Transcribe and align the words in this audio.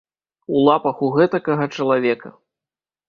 У 0.53 0.61
лапах 0.67 1.03
у 1.07 1.11
гэтакага 1.19 1.65
чалавека! 1.75 2.29